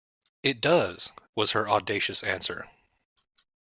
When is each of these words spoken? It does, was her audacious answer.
It 0.41 0.61
does, 0.61 1.11
was 1.35 1.51
her 1.51 1.69
audacious 1.69 2.23
answer. 2.23 2.67